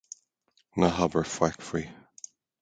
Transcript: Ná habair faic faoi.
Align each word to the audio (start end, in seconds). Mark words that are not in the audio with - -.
Ná 0.79 0.87
habair 0.97 1.27
faic 1.35 1.57
faoi. 1.67 1.85